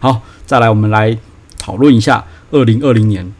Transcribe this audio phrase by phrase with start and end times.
[0.00, 1.16] 好，再来我们来
[1.58, 3.30] 讨论一下二零二零年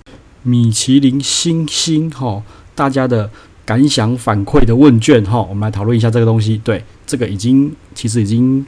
[0.43, 2.43] 米其林星星哈，
[2.75, 3.31] 大家的
[3.65, 6.61] 感想反馈的问卷哈，我们来讨论一下这个东西。
[6.63, 8.65] 对，这个已经其实已经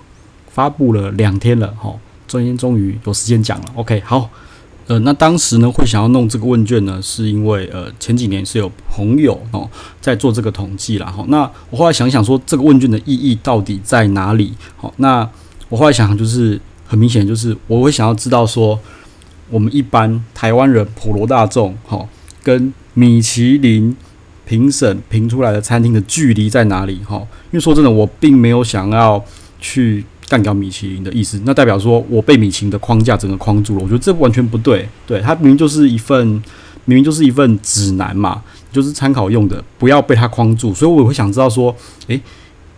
[0.49, 1.95] 发布了两天了哈，
[2.27, 3.67] 今天终于有时间讲了。
[3.75, 4.31] OK，好。
[4.89, 9.71] 呃，那当时呢，会想要弄这个问卷呢，是因为呃前几年是有朋友哦
[10.01, 11.07] 在做这个统计啦。
[11.07, 11.25] 哈。
[11.29, 14.53] 那我后来想想说，这个问卷的意义到底在哪里？
[14.77, 15.27] 好，那
[15.69, 16.61] 我后来想，就是
[16.93, 18.79] 很明显，就是我会想要知道说，
[19.49, 22.07] 我们一般台湾人普罗大众，哈，
[22.43, 23.97] 跟米其林
[24.45, 27.01] 评审评出来的餐厅的距离在哪里？
[27.09, 27.17] 哈，
[27.51, 29.25] 因为说真的，我并没有想要
[29.59, 30.05] 去。
[30.29, 33.83] 干掉米其林的意思，那代表说我被米其林的框架整个框住了。
[33.83, 36.27] 我觉得这完全不对，对，它明明就是一份，
[36.87, 40.73] 明明就是一份指南嘛，就是参考用的，不要被它框住。
[40.73, 42.19] 所以我会想知道说，诶，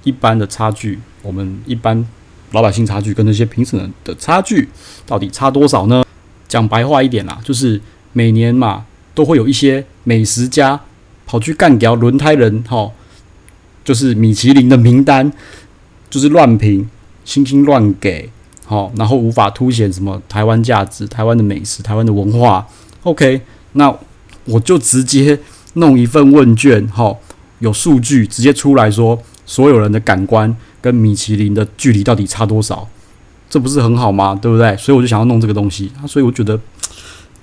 [0.03, 2.05] 一般的差距，我们一般
[2.55, 4.67] 老百姓差距跟那些评审的差距
[5.05, 6.03] 到底差多少呢？
[6.49, 7.79] 讲白话一点啦，就是
[8.15, 10.81] 每年嘛都会有一些美食家
[11.27, 12.91] 跑去干掉轮胎人，哈，
[13.85, 15.31] 就是米其林的名单，
[16.09, 16.89] 就是乱评。
[17.25, 18.29] 星星乱给，
[18.67, 22.67] 好，然后无法凸显什么台湾价值、台湾的美食、台湾的文化。
[23.03, 23.41] OK，
[23.73, 23.91] 那
[24.45, 25.41] 我就直接
[25.73, 27.19] 弄一份问卷，好，
[27.61, 32.89] 有数据直接出来说，所有人的感官跟米其林的距离到底差多少？
[33.49, 34.39] 这不是很好吗？
[34.41, 34.77] 对不对？
[34.77, 36.59] 所以我就想要弄这个东西，所以我觉得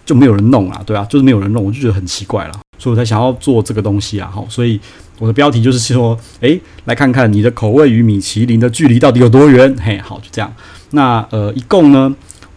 [0.05, 4.79] 就没有人弄啊，对啊，就是没有人弄，我就觉得很奇怪了，所以我才想要做这个东西啊，好，所以。
[5.19, 9.71] 我的标题就是说，诶，来看看你的口味与米其林的距离到底有多远？
[9.79, 10.51] 嘿，好，就这样。
[10.93, 12.11] 那呃，一共呢，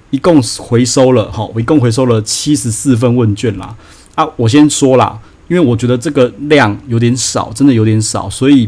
[0.09, 3.77] 一共回收了，好，我一共回收了七十四份问卷啦。
[4.15, 8.67] 啊，我先说啦，因为我觉得这个量有点少，真的有点少，所以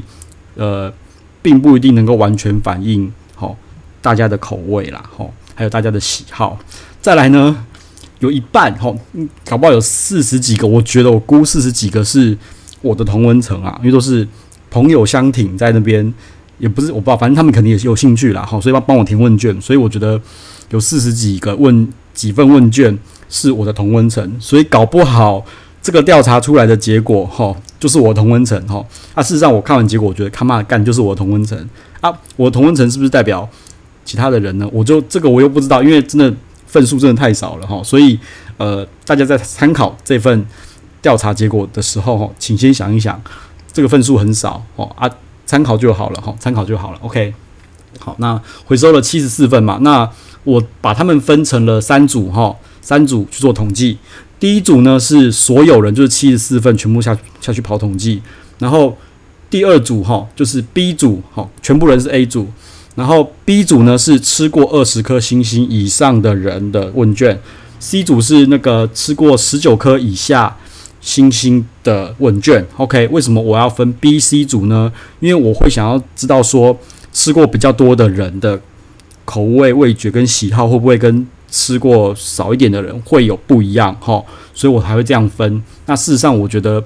[0.56, 0.92] 呃，
[1.40, 3.56] 并不一定能够完全反映好
[4.02, 6.58] 大家的口味啦，好，还有大家的喜好。
[7.00, 7.64] 再来呢，
[8.18, 8.96] 有一半，好，
[9.44, 12.36] 搞不好有四十几个，我觉得我估四十几个是。
[12.82, 14.28] 我的同温层啊，因为都是
[14.70, 16.14] 朋友相挺，在那边
[16.58, 20.20] 也不是我不知道，反正他们肯定也是有兴趣啦，好，所以帮帮我填问卷，所以我觉得
[20.70, 22.96] 有四十几个问几份问卷
[23.28, 25.44] 是我的同温层，所以搞不好
[25.82, 28.84] 这个调查出来的结果哈，就是我的同温层哈。
[29.14, 31.58] 啊，事实上我看完结果，我觉得他妈干就是我的同温层
[32.00, 33.48] 啊，我的同温层是不是代表
[34.04, 34.68] 其他的人呢？
[34.72, 36.32] 我就这个我又不知道，因为真的
[36.66, 38.18] 份数真的太少了哈，所以
[38.56, 40.44] 呃，大家在参考这份。
[41.02, 43.20] 调查结果的时候哈，请先想一想，
[43.72, 45.08] 这个份数很少哦啊，
[45.44, 46.98] 参考就好了哈，参考就好了。
[47.00, 47.32] OK，
[48.00, 50.10] 好，那回收了七十四份嘛，那
[50.42, 53.96] 我把它们分成了三组哈，三组去做统计。
[54.38, 58.20] 第一组呢是所有人，就是七十四份全部下下去跑统计，
[58.58, 58.96] 然后
[59.48, 62.48] 第二组哈就是 B 组哈，全部人是 A 组，
[62.94, 67.40] 然后 B 组呢是吃过二十颗星星以上的人的问卷
[67.78, 70.56] ，C 组是那个吃过十九颗以下。
[70.98, 73.06] 星星的问卷，OK？
[73.12, 74.92] 为什么我要分 B、C 组呢？
[75.20, 76.76] 因为我会想要知道说，
[77.12, 78.60] 吃过比较多的人的
[79.24, 85.62] 口味、味觉跟喜好会不会跟吃过少一点的人会有不一样，哈，所以我才会这样分。
[85.86, 86.82] 那事实上，我觉得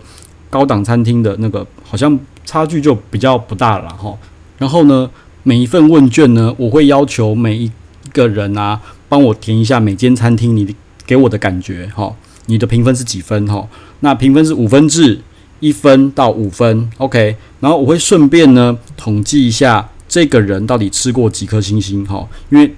[0.48, 4.16] 高档餐厅的那个好像差距就比较不大了，哈。
[4.59, 5.10] 然后呢，
[5.43, 7.70] 每一份问卷呢，我会要求每一
[8.12, 10.75] 个人啊，帮我填一下每间餐厅你
[11.06, 12.15] 给我的感觉，哈。
[12.47, 13.47] 你的评分是几分？
[13.47, 13.69] 哈，
[14.00, 15.20] 那评分是五分制，
[15.60, 17.37] 一分到五分，OK。
[17.60, 22.75] 然后我会顺便呢统计一下这个人到底吃过几颗星星，哈，因为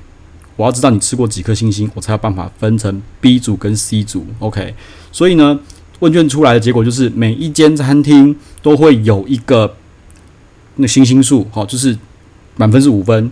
[0.57, 4.75] 我要知道你吃过几颗星星，我才有办法分成 B 组跟 C 组，OK。
[5.11, 5.59] 所以呢，
[6.01, 9.77] 问卷出来的结果就是每一间餐厅都会有一个
[10.77, 11.97] 那星星数，哈，就是
[12.57, 13.31] 满分是五分，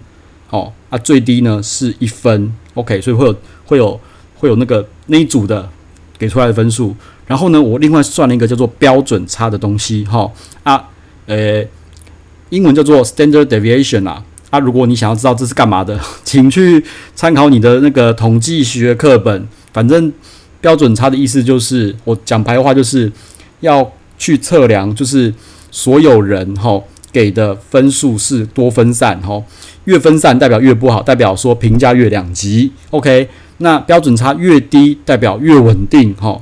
[0.48, 3.00] 好，啊，最低呢是一分，OK。
[3.00, 4.00] 所以会有会有
[4.36, 5.68] 会有那个那一组的。
[6.20, 6.94] 给出来的分数，
[7.26, 10.30] 然后呢，我另外算了一个叫做标准差的东西，哈
[10.64, 10.90] 啊，
[11.24, 11.64] 呃，
[12.50, 16.84] 英文叫做 standard deviation 啊啊，如果你想要知道这是干嘛的， 请去
[17.14, 19.48] 参考你的那个统计学课本。
[19.72, 20.12] 反正
[20.60, 23.10] 标准差的意思就是，我讲白话就是
[23.60, 25.32] 要去测量，就是
[25.70, 26.82] 所有人哈
[27.12, 29.40] 给的分数是多分散，哈，
[29.84, 33.28] 越分散代表越不好，代表说评价越两极，OK。
[33.58, 36.40] 那标准差越低，代表越稳定，哈。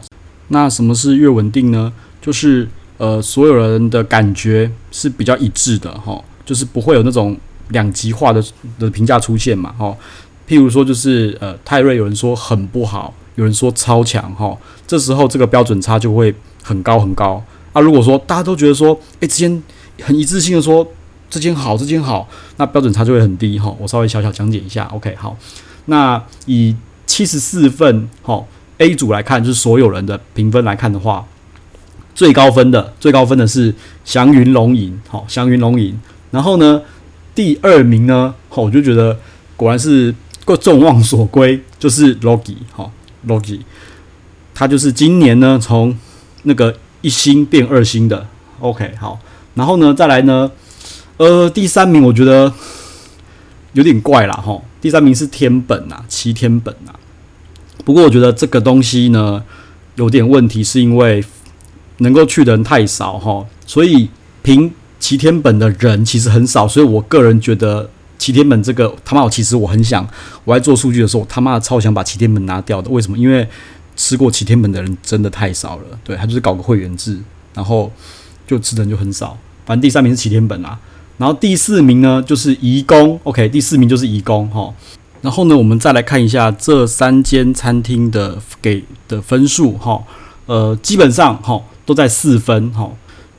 [0.48, 1.92] 那什么是越稳定呢？
[2.22, 2.66] 就是
[2.96, 7.36] 呃，所有人的感觉是比较一致的，哈，就是不会有那种
[7.68, 8.42] 两极化的
[8.78, 9.96] 的评价出现嘛，哈。
[10.48, 14.56] 譬如说，就是呃，泰瑞有人说很不好，有人说超强，哈。
[14.86, 17.42] 这时候这个标准差就会很高很高。
[17.74, 19.62] 啊，如果说大家都觉得说，诶，这间
[20.00, 20.86] 很一致性的说
[21.28, 22.26] 这间好，这间好，
[22.56, 23.74] 那标准差就会很低，哈。
[23.78, 25.36] 我稍微小小讲解一下，OK，好。
[25.84, 26.74] 那以
[27.06, 28.42] 七十四份，哈
[28.78, 31.26] ，A 组来看，就是所有人的评分来看的话，
[32.14, 33.74] 最高分的最高分的是
[34.04, 35.98] 祥云龙吟，好，祥云龙吟。
[36.30, 36.80] 然后呢，
[37.38, 39.16] 第二名呢，好，我就觉得
[39.56, 40.12] 果然是
[40.44, 42.90] 够众望所归，就是 Logi，哈
[43.28, 43.60] ，Logi，
[44.52, 45.96] 他就是今年呢从
[46.42, 48.26] 那个一星变二星的
[48.58, 49.20] ，OK，好。
[49.54, 50.50] 然后呢，再来呢，
[51.18, 52.52] 呃，第三名我觉得
[53.74, 54.60] 有点怪啦，哈。
[54.80, 56.98] 第三名是天本啊，齐天本啊。
[57.84, 59.44] 不过我觉得这个东西呢
[59.94, 61.24] 有点问题，是因为
[61.98, 64.10] 能够去的人太少哈，所以
[64.42, 70.06] 评齐天本的人其实很少，所以我个人觉得齐天本这个他妈，我其实我很想
[70.44, 72.90] 我在做数据的时候，他妈的超想把齐天本拿掉的。
[72.90, 73.16] 为什么？
[73.16, 73.48] 因为
[73.96, 75.84] 吃过齐天本的人真的太少了。
[76.04, 77.18] 对，他就是搞个会员制，
[77.54, 77.92] 然后
[78.46, 79.36] 就吃的人就很少。
[79.64, 80.78] 反正第三名是齐天本啊，
[81.16, 84.74] 然后第四名呢就是颐宫，OK，第四名就是颐宫哈。
[85.20, 90.00] 然后呢，我们再来看一下这三间餐厅的给的分数哈，
[90.46, 92.88] 呃，基本上哈都在四分哈，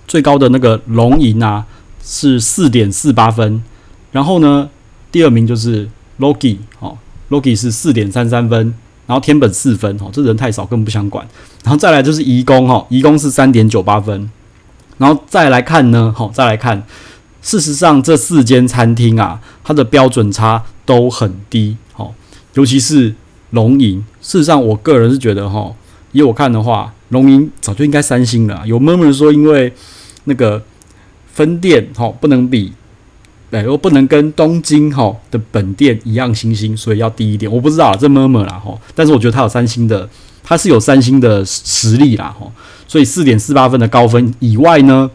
[0.10, 1.66] 最高的那个龙吟啊
[2.04, 3.64] 是四点四八分，
[4.12, 4.70] 然后呢
[5.10, 5.88] 第二名就是
[6.20, 6.98] Logi 哈
[7.30, 8.74] ，Logi 是四点三三分，
[9.08, 11.26] 然后天本四分哈，这人太少根本不想管，
[11.64, 14.30] 然后再来就是移工哈，移工是三点九八分。
[14.98, 16.84] 然后再来看呢，好，再来看，
[17.42, 22.14] 事实上这四间餐厅啊，它的标准差都很低，好，
[22.56, 23.16] 尤其是
[23.52, 24.04] 龙吟。
[24.22, 25.74] 事实上，我个人是觉得，哈，
[26.12, 28.68] 以我看的话，龙吟早就应该三星了。
[28.68, 29.74] 有 murmur 说，因为
[30.26, 30.64] 那个
[31.34, 32.74] 分店，哈，不能比，
[33.52, 37.52] 对，又不能跟东京，哈的本店一样星星，所以要低一点。
[37.52, 40.10] 我不知道，这 murmur 啦，哈，但是我觉得它有三星的。
[40.42, 42.52] 它是有三星的实力啦，吼，
[42.88, 45.12] 所以四点四八分的高分以外呢，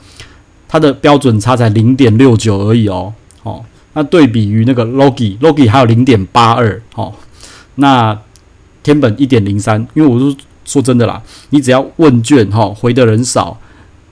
[0.68, 3.12] 它的标准差才零点六九而已哦，
[3.42, 3.64] 哦，
[3.94, 7.12] 那对比于那个 Logi，Logi 还有零点八二，哦，
[7.76, 8.16] 那
[8.84, 11.20] 天本一点零三，因为我是说真的啦，
[11.50, 13.58] 你只要问卷哈回的人少，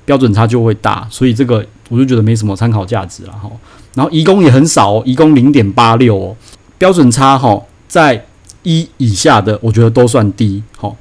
[0.05, 3.51] 标准差就会大，所以这个我就觉得没什么参考价值了哈。
[3.95, 6.37] 然后移工也很少哦，颐宫零点八六哦，
[6.79, 8.27] 标准差哈在
[8.63, 10.95] 一以下的，我觉得都算低，哈。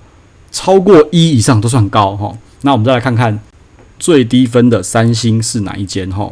[0.52, 3.40] 超过一以上都算高哈，那我们再来看看
[3.98, 6.30] 最低分的三星是哪一间哈？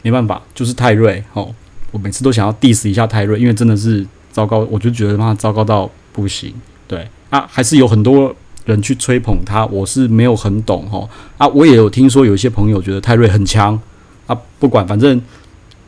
[0.00, 1.46] 没办法，就是泰瑞哈。
[1.90, 6.54] 我每次都想要 diss 一下泰瑞，因为真的是糟糕，我就觉得他糟糕到不行。
[6.88, 8.34] 对啊，还是有很多
[8.70, 11.08] 人去吹捧他，我是没有很懂哈。
[11.36, 13.78] 啊，我也有听说有一些朋友觉得泰瑞很强
[14.26, 15.20] 啊，不管，反正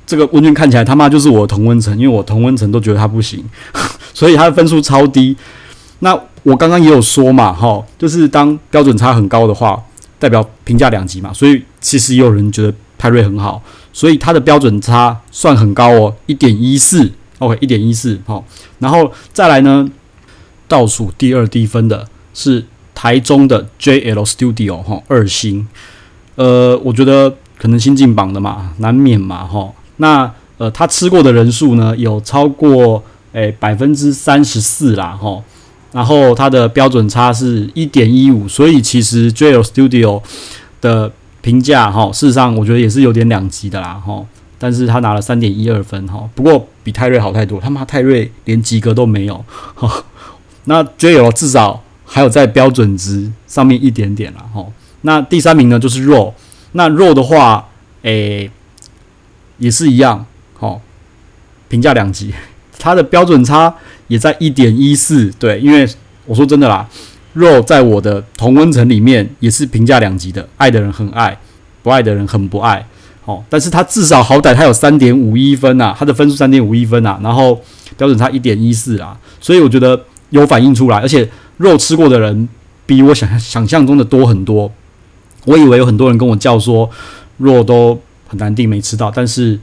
[0.04, 3.44] 这个问卷看起来他妈就是我的同温层，因为我同温层都觉得他不行，
[4.12, 5.36] 所以他的分数超低。
[6.00, 9.80] 那我刚刚也有说嘛，哈，就是当标准差很高的话，
[10.18, 13.62] 代表评价两极嘛，所以其实也有人觉得泰瑞很好，
[13.92, 17.08] 所以他的标准差算很高哦，一点一四
[17.38, 18.44] ，OK，一点一四，好，
[18.80, 19.88] 然后再来呢，
[20.66, 25.66] 倒数第二低分的是台中的 JL Studio 哈，二星，
[26.36, 33.02] 呃，我觉得可能新进榜的嘛，难免嘛，哈，那呃，他吃过的人数呢，有超过
[33.32, 35.42] 诶百分之三十四啦，哈。
[35.92, 40.22] 然后它的标准差是一点一五，所以其实 JL Studio
[40.80, 41.12] 的
[41.42, 44.24] 评价哈，事实上我觉得也是有点两极的啦哈。
[44.58, 49.44] 但是他拿了三点一二分哈，不过比泰瑞好太多，他妈泰瑞连及格都没有
[49.74, 50.02] 哈。
[50.64, 51.82] 那 JL 至少
[52.12, 54.66] 还有在标准值上面一点点啦哈。
[55.00, 56.34] 那第三名呢就是肉
[56.72, 57.68] 那肉的话，
[58.02, 58.50] 诶
[59.58, 60.80] 也是一样好，
[61.68, 62.32] 评价两极，
[62.78, 63.74] 它的标准差。
[64.08, 65.88] 也在一点一四，对，因为
[66.26, 66.86] 我说真的啦，
[67.32, 71.34] 肉在我的同温层里面也是评价两极的，爱的人很爱，
[71.82, 72.86] 不爱的人很不爱，
[73.24, 77.58] 哦，但是它至少好歹它有三点五一分啊，它的分数三点五一分啊，然后
[77.96, 81.26] 标准差一点一四啊，所以我觉得有反映出来，而且
[81.62, 82.48] 肉吃过的人
[82.84, 84.70] 比我想想象中的多很多，
[85.44, 86.90] 我以为有很多人跟我叫说
[87.38, 89.58] 肉都很难订没吃到，但是。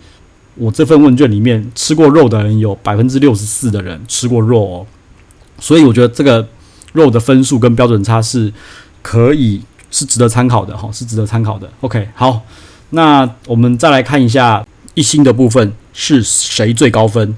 [0.56, 4.86] 我这份问卷里面吃过肉的人有百分之六十四的人吃过肉哦，
[5.58, 6.46] 所以我觉得这个
[6.92, 8.52] 肉的分数跟标准差是
[9.02, 11.72] 可以是值得参考的哈，是值得参考的。
[11.80, 12.42] OK，好，
[12.90, 14.66] 那我们再来看一下
[14.96, 17.38] 一星的部分是谁最高分？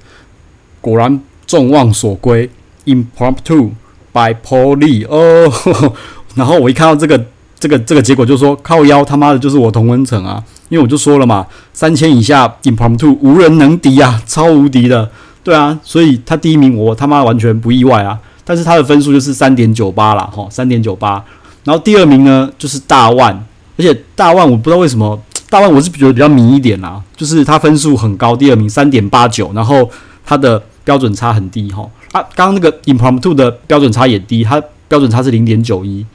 [0.79, 2.49] 果然众望所归
[2.85, 3.69] ，Impromptu
[4.11, 5.51] by Paul Lee 哦，
[6.35, 7.23] 然后我一看到这个。
[7.61, 15.07] 这个这个结果就说靠腰他妈的就是我同温层啊，因为我就说了嘛，三千以下 Impromptu 无人能敌啊，超无敌的，
[15.43, 21.23] 对啊，所以他第一名我他妈完全不意外啊，但是他的分数就是三点九八啦，吼，三点九八，
[21.63, 23.45] 然后第二名呢就是大万，
[23.77, 29.87] 而且大万我不知道为什么大万我是觉得比较迷一点啦，就是他分数很高，第二名三点八九，然后
[30.25, 36.05] 他的标准差很低哈，啊，刚刚那个 impromptu 的标准差也低，它标准差是零点九一，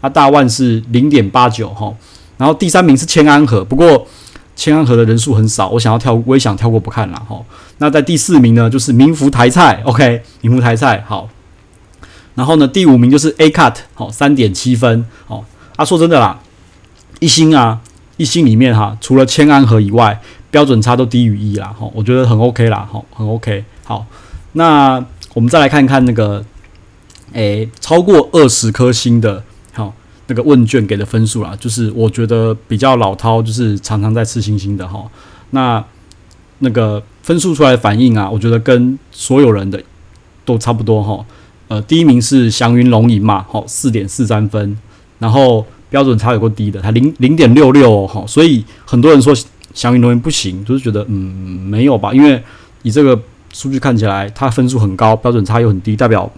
[0.00, 1.92] 啊，大万是零点八九哈，
[2.38, 4.06] 然后第三名是千安和，不过
[4.54, 7.42] 千安和的人数很少，我想要跳，我也想跳过不看了哈。
[7.78, 11.28] 那在第四名呢，就是名福台菜，OK，名福台菜好，
[12.36, 16.38] 然后呢，第五名就是 A cut 好，三点七分哦，啊，说真的啦，
[17.18, 17.80] 一星啊，
[18.16, 20.20] 一星里面哈，除了千安和以外，
[20.52, 24.06] 标准差都低于一啦，哈，我觉得很 OK 啦，哈，很 OK，好，
[24.52, 25.04] 那。
[25.40, 26.44] 我们再来看看那个，
[27.32, 29.42] 诶，超过二十颗星的，
[29.72, 29.90] 好，
[30.26, 35.02] 那个问卷给的分数啦，就是我觉得比较老套，就是常常在吃星星的哈。
[35.52, 35.82] 那
[36.58, 39.82] 那个分数出来的反应啊，我觉得跟所有人的
[40.44, 41.24] 都差不多哈。
[41.68, 44.76] 呃，第一名是祥云龙吟嘛，好，四点四三分，
[45.20, 49.34] 然后标准差有够低的，才零零点六六哈，所以很多人说
[49.72, 52.44] 祥云龙吟不行，就是觉得嗯没有吧，因为
[52.82, 53.18] 以这个。
[53.52, 56.30] 数据看起来，它分数很高，标准差又很低，代表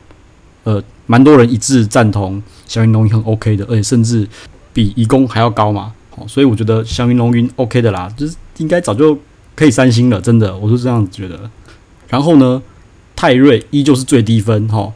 [0.64, 4.26] 呃，蛮多人一致赞同祥云龙云很 OK 的，而且甚至
[4.72, 5.92] 比颐宫还要高嘛。
[6.10, 9.18] 好，所以我觉得祥云龙云 OK 的啦，就是应该早就
[9.54, 11.50] 可以三星了，真的，我是这样觉得。
[12.08, 12.62] 然后呢，
[13.16, 14.92] 泰瑞依旧是最低分，哈，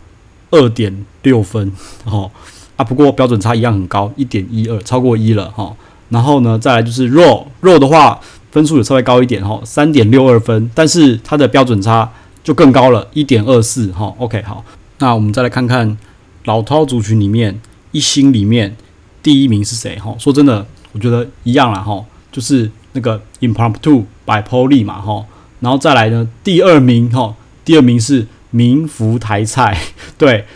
[0.51, 1.73] 二点六分，
[2.05, 2.31] 哈
[2.77, 5.75] 啊，不过标准差一样很高，一点一二，超过一了，哈。
[6.09, 8.21] 然后呢，再来就是肉肉的话。
[8.57, 12.11] 分数也稍微高一点哈，三点六二分，但是它的标准差
[12.43, 14.15] 就更高了，一点二四哈。
[14.17, 14.65] OK，好，
[14.97, 15.99] 那我们再来看看
[16.45, 17.61] 老饕族群里面
[17.93, 18.75] 一星里面
[19.23, 20.17] 第一名是谁哈？
[20.19, 25.27] 说真的，我觉得一样啦哈，就是那个 Impromptu by Polly 嘛哈。
[25.61, 29.79] 然后再来呢，第二名哈，第二名是明福台菜，
[30.17, 30.47] 对，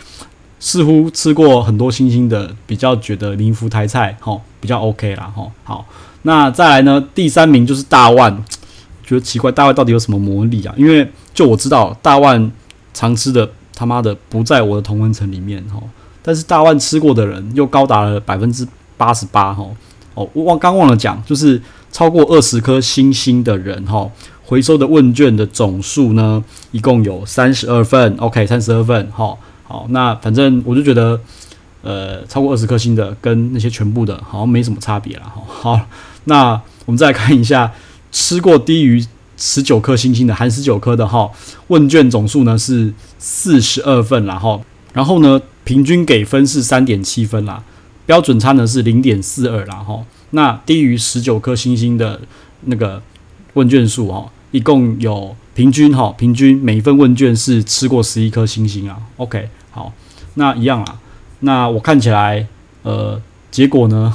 [0.59, 5.51] 似乎吃过很多星星的，比较觉得明福台菜哈比较 OK 啦哈。
[5.63, 5.85] 好。
[6.23, 7.03] 那再来呢？
[7.15, 8.31] 第三名就是大万，
[9.03, 10.73] 觉得奇怪，大万到底有什么魔力啊？
[10.77, 12.51] 因为就我知道，大万
[12.93, 15.81] 常吃的他妈的不在我的同温层里面哈。
[16.21, 19.65] 但是大万吃过的人又高达了百分之八十八哈。
[20.13, 21.59] 哦，我忘刚忘了讲，就是
[21.91, 24.07] 超过二十颗星星的人哈，
[24.45, 28.15] 回收的问卷的总数呢，一共有三十二份。
[28.17, 29.35] OK，三十二份哈。
[29.63, 31.19] 好，那反正我就觉得，
[31.81, 35.41] 呃，超过二十颗星的跟那些全部的好像没什么差别了哈。
[35.47, 35.81] 好。
[36.25, 37.71] 那我们再看一下，
[38.11, 39.05] 吃过低于
[39.37, 41.29] 十九颗星星的，含十九颗的哈，
[41.67, 44.61] 问卷总数呢是四十二份啦哈，
[44.93, 47.63] 然后呢平均给分是三点七分啦，
[48.05, 50.03] 标准差呢是零点四二啦哈。
[50.31, 52.21] 那低于十九颗星星的
[52.65, 53.01] 那个
[53.53, 58.97] 问卷数哈，一共有平均哈，平均每一份问卷是吃过十一颗星星啊。
[59.17, 59.91] OK，好，
[60.35, 60.99] 那一样啦。
[61.39, 62.47] 那我看起来，
[62.83, 64.13] 呃，结果呢？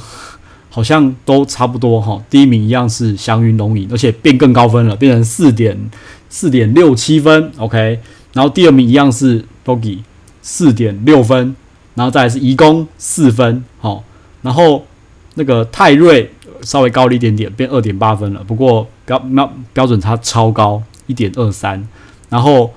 [0.77, 5.89] 好像都差不多哈，第一名一样是祥云龙影，而且变更高分了，变成四点
[6.29, 7.99] 四点六七分，OK。
[8.33, 10.01] 然后第二名一样是 Doggy，
[10.43, 11.55] 四点六分，
[11.95, 14.03] 然后再来是颐宫四分，好，
[14.43, 14.85] 然后
[15.33, 16.31] 那个泰瑞
[16.61, 21.87] 稍微高了一点点，变二点八分了，不过标标标准差超高，一点二三。
[22.29, 22.71] 然后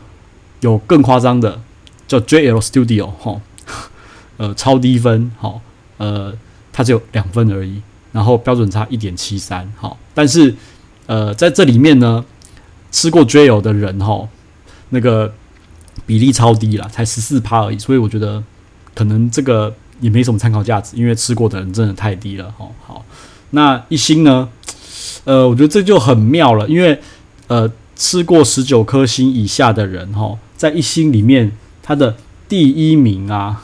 [0.60, 1.60] 有更夸张的
[2.08, 3.38] 叫 JL Studio 哈，
[4.38, 5.60] 呃，超低分，好，
[5.98, 6.32] 呃，
[6.72, 7.82] 它只有两分而已。
[8.12, 10.54] 然后标准差一点七三，好，但是
[11.06, 12.24] 呃，在这里面呢，
[12.90, 14.28] 吃过 JL 的人哈，
[14.88, 15.32] 那个
[16.06, 18.42] 比例超低了，才十四趴而已，所以我觉得
[18.94, 22.66] 可能这个也没什么参考价值，因为吃过的人真的太低了哈。
[22.84, 23.04] 好，
[23.50, 24.48] 那一星呢，
[25.24, 27.00] 呃，我觉得这就很妙了，因为
[27.46, 31.52] 呃，吃过十九颗星以下的人哈，在一星里面，
[31.82, 32.16] 他的
[32.48, 33.62] 第一名啊，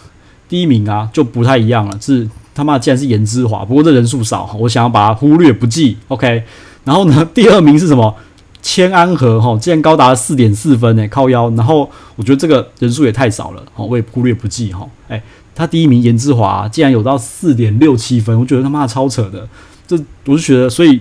[0.48, 2.28] 第一名啊就不太一样了，是。
[2.56, 5.96] 他妈竟然是颜之华，不过这人数少，我想要把它忽略不计。
[6.08, 6.42] OK，
[6.84, 8.16] 然后呢， 第二名是什么？
[8.62, 11.48] 千安和哈，竟然高达四点四分诶，靠腰。
[11.50, 14.88] 然后我觉得这个人数也太少了，哈，我也忽略不计哈。
[15.06, 15.22] 诶，
[15.54, 19.46] 他第一名颜之华竟然有到四点六七分，我觉得他妈超扯的。
[19.86, 21.00] 这我就觉得，所以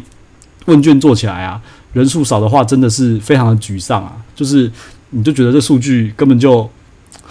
[0.66, 1.60] 问卷做起来啊，
[1.94, 4.14] 人数少的话，真的是非常的沮丧啊。
[4.36, 4.72] 就是
[5.10, 6.70] 你就觉得这数据根本就，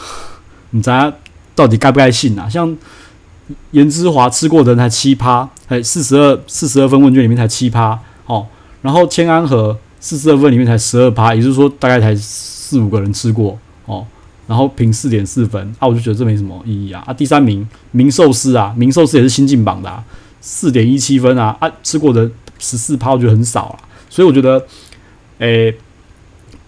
[0.71, 1.13] 你咱
[1.55, 2.49] 到底该不该信啊？
[2.49, 2.77] 像。
[3.73, 8.47] 颜之华吃过的人才七趴，哎，四十二四十二分问卷里面才七趴，哦，
[8.81, 14.07] 然后千安和四十二分里面才十二趴，也就是说大概才四五个人吃过，哦，
[14.47, 20.03] 然后评四点四分，啊，我就觉得这没什么意义啊，啊，第三名明寿司啊，明寿司也是新进榜的，啊，
[20.41, 24.65] 四点一七分啊，啊，吃过的十四趴，我觉得很少啊，所以我觉得，
[25.39, 25.75] 诶、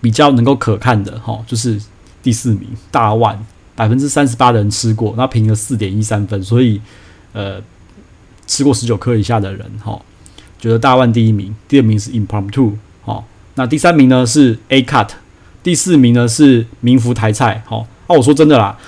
[0.01, 1.81] 比较能够可看的，哈、哦，就是
[2.23, 3.47] 第四名大万。
[3.77, 6.81] 百分之三十八的人吃过，那评了四点一三分，所以，
[7.33, 7.61] 呃，
[8.47, 10.01] 吃过十九颗以下的人，哈，
[10.59, 12.73] 觉得大万第一名，第二名是 Impromptu，
[13.05, 13.23] 哈，
[13.55, 15.11] 那第三名呢是 A Cut，
[15.63, 18.79] 第四名呢是明福台菜，哈，啊，我说真的啦，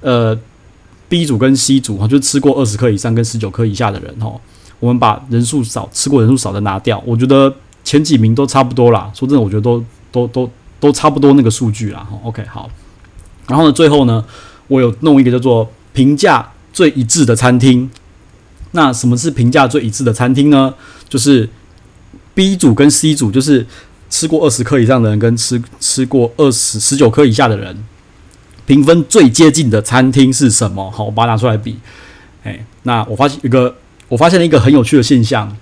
[0.00, 0.36] 呃
[1.08, 4.32] ，B 组跟 C 组哈，就吃过二十颗以上跟十九颗以下的人哈，
[4.80, 9.10] 我们把人数少吃过人数少的拿掉，我觉得前几名都差不多啦。
[9.14, 10.50] 说真的，我觉得都都都
[10.80, 12.00] 都差不多那个数据啦。
[12.00, 12.70] 哈，OK 好。
[13.48, 14.24] 然后呢，最后呢，
[14.68, 17.90] 我有弄一个叫做评价最一致的餐厅。
[18.72, 20.74] 那什么是评价最一致的餐厅呢？
[21.08, 21.48] 就是
[22.34, 23.66] B 组跟 C 组，就是
[24.10, 27.84] 吃过二十颗以上的人跟吃吃过二十十九颗以下的人，
[28.66, 30.90] 评分最接近的餐厅是什么？
[30.90, 31.78] 好，我把它拿出来比。
[32.44, 33.74] 哎，那我发现一个，
[34.08, 35.56] 我发现了一个很有趣的现象。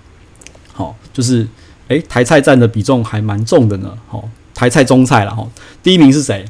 [0.73, 1.47] 好，就是
[1.87, 3.97] 哎，台菜占的比重还蛮重的呢。
[4.07, 5.47] 好，台菜中菜了哈。
[5.81, 6.45] 第一名是谁？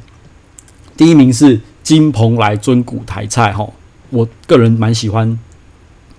[0.98, 3.54] 第一名是金蓬莱尊古台菜。
[3.54, 3.66] 哈，
[4.10, 5.38] 我个人蛮喜欢。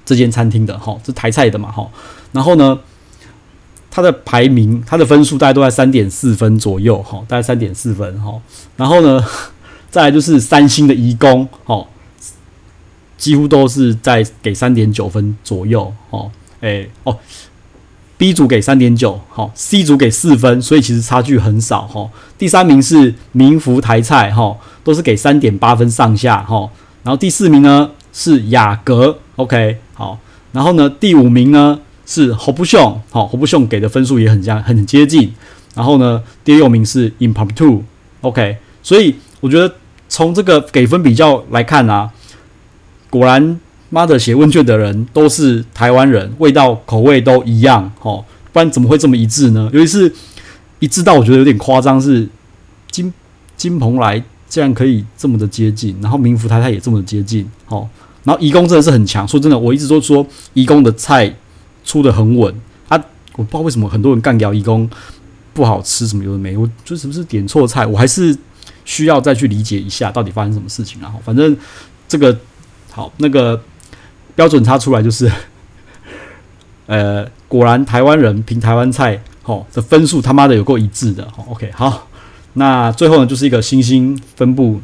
[0.05, 1.88] 这间餐厅的哈，这台菜的嘛哈，
[2.31, 2.79] 然后呢，
[3.91, 8.41] 它的排名，它的分数大概都在三点四分左右哈，大概三点四分哈。
[8.75, 9.24] 然后呢，
[9.91, 11.86] 再来就是三星的颐宫哈，
[13.19, 16.31] 几乎都是在给三点九分左右哈。
[16.62, 17.15] 哎哦
[18.19, 22.09] ，B 组给三点九，好，C 组给四分，所以其实差距很少哈。
[22.38, 26.69] 第三名是明福台菜哈，都是给三点八分上下哈。
[27.03, 29.77] 然后第四名呢是雅阁，OK。
[29.93, 30.19] 好，
[30.51, 35.33] 然后呢，第五名呢是侯不秀，好，侯不秀给的分数也很像，很接近。
[35.73, 38.57] 然后呢，第六名是 Impromptu，OK。
[38.83, 39.73] 所以我觉得
[40.09, 42.11] 从这个给分比较来看啊，
[43.09, 43.57] 果然
[43.89, 49.69] 妈的写问卷的人都是台湾人，味道口味都一样，哦，不然怎么会这么一致呢？
[49.74, 50.13] 尤其是
[50.79, 52.27] 一致到我觉得有点夸张，是
[52.91, 53.13] 金
[53.58, 57.88] 金蓬莱竟然可以这么的接近，然后明福台菜也这么接近，哦。
[58.25, 61.34] 然后颐宫真的是很强，说真的，我一直都说颐宫的菜
[61.84, 62.53] 出得很稳
[62.89, 62.98] 啊，
[63.38, 64.88] 我不知道为什么很多人干掉颐宫
[65.53, 68.38] 不好吃，什么有的没，我就是不是点错菜，我还是
[68.84, 71.01] 需要再去理解一下到底发生什么事情。
[71.01, 71.55] 然后反正
[72.08, 72.38] 这个
[72.91, 73.60] 好，那个
[74.39, 75.29] 标准差出来就是，
[76.88, 82.08] 呃，果然台湾人评台湾菜，吼，的分数他妈的有够一致的，，OK，好，
[82.54, 84.80] 那最后呢就是一个星星分布，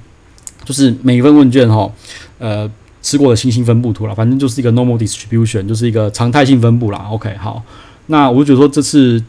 [0.65, 1.94] 就是每一份问卷，吼，
[2.39, 2.70] 呃。
[3.06, 7.06] 吃过的星星分布图了，反正就是一个 normal distribution，就是一个常态性分布啦。
[7.12, 7.62] OK，好，
[8.08, 9.24] 那我就觉得说这次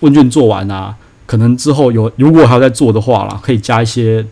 [0.00, 4.22] 问卷做完啊，可能之后有如果还要再做的话啦，可以加一些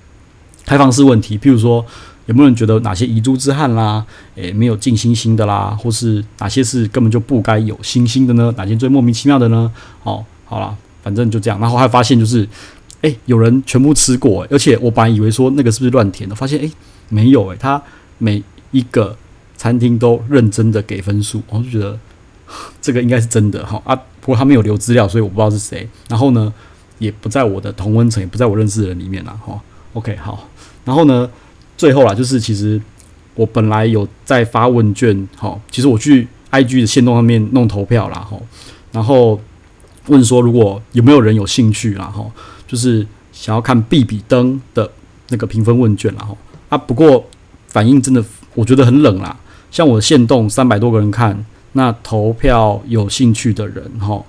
[0.67, 1.83] 开放式问题，譬如说
[2.27, 4.05] 有没有人觉得哪些遗珠之憾啦，
[4.37, 8.53] 诶、没有尽星星的啦，或是哪些是根本就不该有星星的呢？
[8.57, 9.71] 哪些最莫名其妙的呢？
[10.05, 11.59] 哦，好啦，反正就这样。
[11.61, 12.49] 然后还发现就是，
[13.01, 16.73] 诶、有人全部吃过、而且我本来以为说那个是不是乱填的，发现诶、欸，
[17.09, 17.83] 没有诶、欸，他
[18.19, 19.17] 每一个
[19.57, 21.99] 餐厅都认真的给分数，我就觉得
[22.81, 23.97] 这个应该是真的哈啊。
[24.21, 25.89] 不过他没有留资料，所以我不知道是谁。
[26.09, 26.53] 然后呢，
[26.99, 29.37] 也不在我的同温层，也不在我认识的人里面啦。
[29.45, 29.61] 哈。
[29.95, 30.49] OK，好。
[30.85, 31.29] 然后呢，
[31.77, 32.81] 最后啦，就是其实
[33.35, 38.37] 我本来有在发问卷，哈，其实我去 IG 的线动上面弄投票啦，哈，
[38.93, 39.41] 然后
[40.07, 42.25] 问说如果有没有人有兴趣啦，哈，
[42.67, 44.91] 就是想要看 B 比登的
[45.29, 46.37] 那个评分问卷啦，哈
[46.69, 46.79] 啊。
[46.79, 47.27] 不过
[47.69, 48.25] 反应真的。
[48.55, 49.35] 我觉得很冷啦，
[49.71, 54.23] 像我的线动三百多个人看，那投票有兴趣的人哈，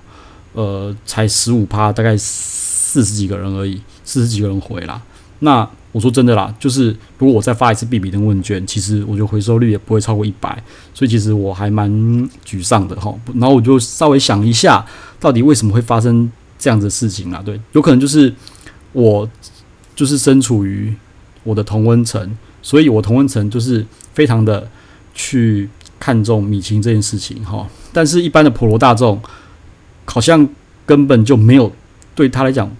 [0.54, 5.02] 呃，才十五趴，大概四十几个人而已，四十几个人回啦。
[5.40, 11.90] 那我说真的啦，就是如果我再发一次 B 比登问卷，其实我觉得回收率也不会超过一百，所以其实我还蛮
[12.44, 13.14] 沮丧的哈。
[13.34, 14.84] 然后我就稍微想一下，
[15.18, 17.40] 到底为什么会发生这样子的事情啊？
[17.42, 18.34] 对，有可能就是
[18.92, 19.26] 我
[19.96, 20.94] 就是身处于
[21.44, 23.86] 我的同温层，所以我同温层就是。
[24.14, 24.70] 非常的
[25.12, 29.20] 去看重米其林这件事情哈，但是一般的普罗大众
[30.04, 30.48] 好像
[30.86, 31.72] 根本就没有
[32.14, 32.70] 对他来讲，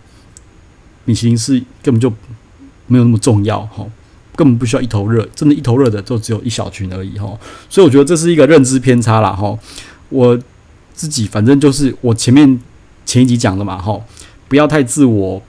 [1.05, 2.09] 米其林是根本就
[2.87, 3.85] 没有那么重要哈，
[4.37, 9.59] 根本不需要一头热，真的，一头热的就只有一小群而已哈，所以我觉得这是一个认知偏差啦哈。
[10.09, 10.38] 我
[10.92, 12.61] 自己反正就是我前面
[13.05, 14.01] 前一集讲的嘛哈，
[14.49, 15.42] 不要太自我。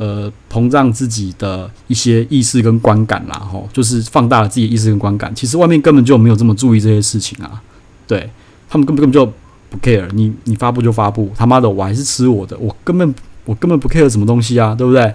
[0.00, 5.34] 呃，膨胀自己的一些意识跟观感啦，吼，就是放大了自己的意识跟观感。
[5.34, 7.60] 其实外面根本就没有这么注意这些事情啊，
[8.06, 8.30] 对
[8.68, 9.26] 他们根本根本就
[9.68, 10.32] 不 care 你。
[10.44, 13.12] 你发布就发布，他妈的，我还是吃我的，我根本
[13.44, 15.12] 我根本不 care 什么东西啊，对不对？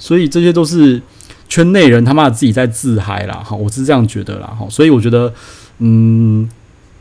[0.00, 1.00] 所以这些都是
[1.54, 4.66] 圈内人他妈自己在自嗨啦，哈，我是这样觉得啦，哈。
[4.68, 5.32] 所以我觉得，
[5.78, 6.50] 嗯，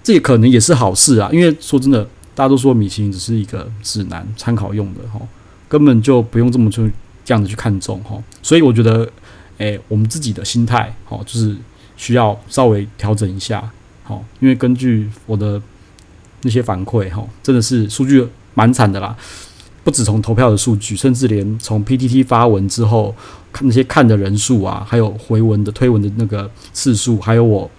[0.04, 2.04] 这可能也是好事啊，因为说真的，
[2.36, 5.20] 大家都说米其林只是一个指南参考用的，哈，
[5.68, 6.92] 根本就不用这么去。
[7.26, 9.10] 这样子去看重哈，所以我觉得，
[9.58, 11.56] 诶、我们自己的心态，哈，就是
[11.96, 13.64] 需要稍微调整一下，
[14.04, 15.62] 好，因为根据我的
[16.42, 19.16] 那些反馈，哈，真的是数据蛮惨的啦。
[19.84, 23.14] 不止从投票的数据，甚至连从 PTT 发文之后
[23.52, 27.70] 看那些看的人数啊，还有回文的推文的那个次数，还有我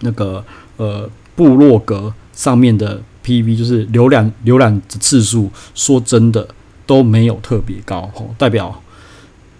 [0.00, 0.44] 那个
[0.76, 6.46] 呃部落格上面的 PV，就是浏览浏览的次数，说真的
[6.86, 8.82] 都没有特别高，代表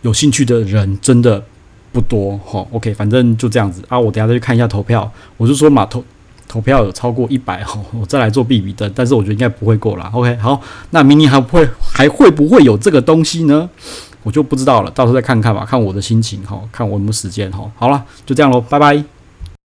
[0.02, 1.42] 有兴趣的人真的
[1.92, 2.68] 不多，吼。
[2.72, 6.04] OK，反正就这样子啊，我等下再去看一下投票，我就说码头。
[6.50, 10.10] 投票有超过一百哈，我再来做 B B 灯，但是我觉得应该不会过啦。
[10.12, 10.60] OK，好，
[10.90, 13.70] 那明年还会还会不会有这个东西呢？
[14.24, 17.70] 我就不知道了，到时候再看看吧，看我的心情哈，看我有没有时间哈。
[17.76, 19.19] 好了，就这样喽，拜拜。